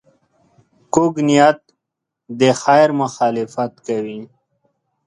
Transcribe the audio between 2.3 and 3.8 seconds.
د خیر مخالفت